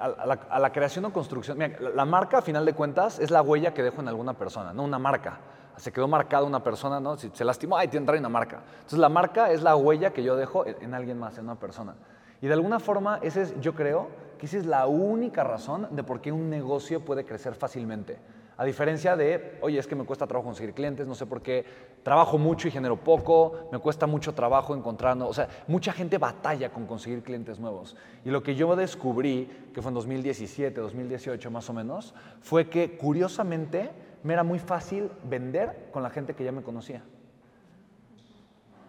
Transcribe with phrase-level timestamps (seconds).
[0.00, 3.74] a, la, creación o construcción, mira, la, marca a final de cuentas es la huella
[3.74, 5.38] que dejo en alguna persona, no una marca.
[5.76, 7.16] Se quedó marcada una persona, ¿no?
[7.16, 8.62] Si se lastimó, ahí tiene una marca.
[8.74, 11.54] Entonces la marca es la huella que yo dejo en, en alguien más, en una
[11.54, 11.94] persona.
[12.42, 14.08] Y de alguna forma, ese es, yo creo
[14.38, 18.18] que esa es la única razón de por qué un negocio puede crecer fácilmente.
[18.60, 21.64] A diferencia de, oye, es que me cuesta trabajo conseguir clientes, no sé por qué,
[22.02, 26.70] trabajo mucho y genero poco, me cuesta mucho trabajo encontrando, o sea, mucha gente batalla
[26.70, 27.96] con conseguir clientes nuevos.
[28.22, 32.98] Y lo que yo descubrí, que fue en 2017, 2018 más o menos, fue que
[32.98, 33.92] curiosamente
[34.24, 37.02] me era muy fácil vender con la gente que ya me conocía.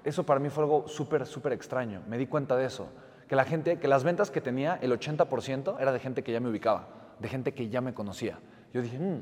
[0.03, 2.01] Eso para mí fue algo súper, súper extraño.
[2.09, 2.89] Me di cuenta de eso.
[3.29, 6.41] Que la gente, que las ventas que tenía, el 80% era de gente que ya
[6.41, 8.37] me ubicaba, de gente que ya me conocía.
[8.73, 9.21] Yo dije, mmm,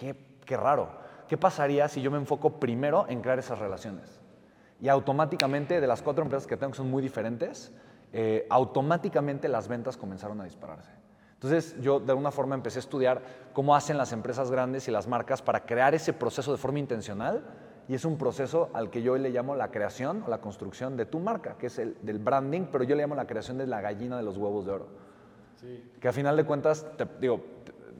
[0.00, 0.88] qué, qué raro.
[1.28, 4.20] ¿Qué pasaría si yo me enfoco primero en crear esas relaciones?
[4.80, 7.72] Y automáticamente, de las cuatro empresas que tengo que son muy diferentes,
[8.12, 10.90] eh, automáticamente las ventas comenzaron a dispararse.
[11.34, 13.22] Entonces yo de alguna forma empecé a estudiar
[13.52, 17.44] cómo hacen las empresas grandes y las marcas para crear ese proceso de forma intencional
[17.88, 21.06] y es un proceso al que yo le llamo la creación o la construcción de
[21.06, 23.80] tu marca, que es el del branding, pero yo le llamo la creación de la
[23.80, 24.88] gallina de los huevos de oro.
[25.56, 25.90] Sí.
[26.00, 27.40] Que a final de cuentas, te, digo,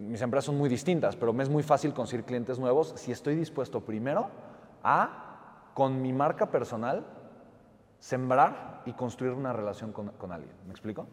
[0.01, 3.37] mis empresas son muy distintas, pero me es muy fácil conseguir clientes nuevos si estoy
[3.37, 4.29] dispuesto primero
[4.83, 7.06] a, con mi marca personal,
[7.98, 10.55] sembrar y construir una relación con, con alguien.
[10.67, 11.06] ¿Me explico?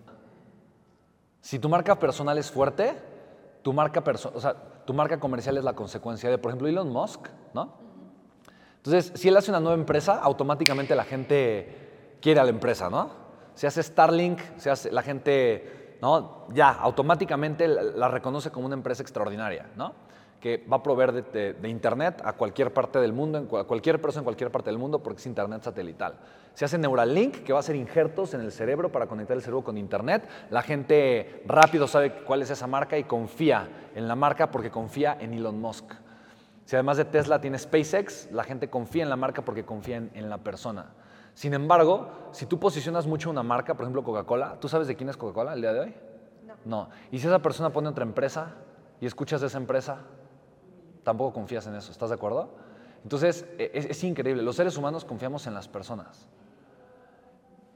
[1.42, 2.96] Si tu marca personal es fuerte,
[3.62, 7.28] tu marca, o sea, tu marca comercial es la consecuencia de, por ejemplo, Elon Musk,
[7.54, 7.74] ¿no?
[8.78, 13.12] Entonces, si él hace una nueva empresa, automáticamente la gente quiere a la empresa, ¿no?
[13.54, 16.45] Si hace Starlink, se hace, la gente, ¿no?
[16.53, 19.94] Ya, automáticamente la reconoce como una empresa extraordinaria, ¿no?
[20.40, 24.25] Que va a proveer de, Internet a cualquier parte del mundo, a cualquier persona en
[24.25, 26.16] cualquier parte del mundo, porque es Internet satelital.
[26.53, 29.64] Se hace Neuralink, que va a hacer injertos en el cerebro para conectar el cerebro
[29.64, 30.28] con Internet.
[30.50, 35.18] La gente rápido sabe cuál es esa marca y confía en la marca porque confía
[35.20, 35.92] en Elon Musk.
[36.66, 40.29] Si además de Tesla tiene SpaceX, la gente confía en la marca porque confía en
[40.29, 40.88] la persona.
[41.38, 45.08] Sin embargo, si tú posicionas mucho una marca, por ejemplo Coca-Cola, ¿tú sabes de quién
[45.08, 45.94] es Coca-Cola el día de hoy?
[46.48, 46.56] No.
[46.66, 46.90] No.
[47.12, 48.56] Y si esa persona pone otra empresa
[49.00, 50.00] y escuchas de esa empresa,
[51.03, 52.50] tampoco confías en eso, ¿estás de acuerdo?
[53.03, 54.42] Entonces, es, es, increíble.
[54.42, 56.28] Los seres humanos confiamos en las personas.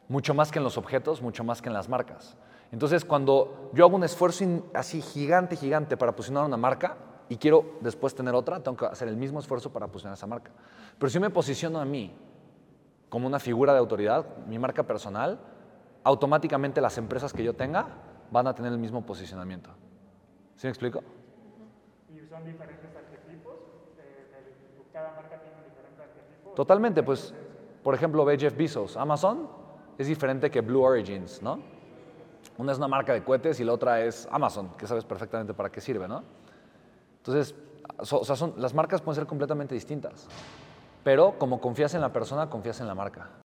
[0.07, 2.37] Mucho más que en los objetos, mucho más que en las marcas.
[2.71, 6.97] Entonces, cuando yo hago un esfuerzo así gigante, gigante para posicionar una marca,
[7.29, 10.49] y quiero después tener otra, tengo que hacer el mismo esfuerzo para posicionar esa marca.
[10.97, 12.11] Pero si yo me posiciono a mí
[13.11, 15.37] como una figura de autoridad, mi marca personal,
[16.01, 17.89] automáticamente las empresas que yo tenga
[18.31, 19.69] van a tener el mismo posicionamiento.
[20.55, 21.03] ¿Sí me explico?
[22.09, 23.55] ¿Y son diferentes arquetipos?
[23.99, 26.55] Eh, ¿Cada marca tiene diferentes arquetipos?
[26.55, 27.33] Totalmente, pues,
[27.83, 28.95] por ejemplo, ve Jeff Bezos.
[28.95, 29.49] Amazon
[29.97, 31.59] es diferente que Blue Origins, ¿no?
[32.57, 35.69] Una es una marca de cohetes y la otra es Amazon, que sabes perfectamente para
[35.69, 36.23] qué sirve, ¿no?
[37.17, 37.55] Entonces,
[38.03, 40.29] so, o sea, son, las marcas pueden ser completamente distintas,
[41.03, 43.31] pero como confías en la persona, confías en la marca.